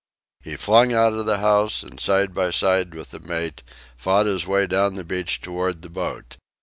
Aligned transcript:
He 0.41 0.55
flung 0.55 0.93
out 0.93 1.13
of 1.13 1.27
the 1.27 1.37
house, 1.37 1.83
and, 1.83 1.99
side 1.99 2.33
by 2.33 2.49
side 2.49 2.95
with 2.95 3.11
the 3.11 3.19
mate, 3.19 3.61
fought 3.95 4.25
his 4.25 4.47
way 4.47 4.65
down 4.65 4.95
the 4.95 5.03
beach 5.03 5.41
toward 5.41 5.83
the 5.83 5.89
boat. 5.91 6.37